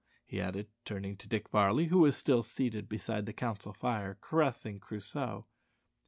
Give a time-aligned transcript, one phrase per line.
[0.25, 4.79] he added, turning to Dick Varley, who was still seated beside the council fire caressing
[4.79, 5.45] Crusoe.